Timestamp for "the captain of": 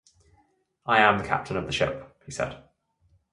1.19-1.67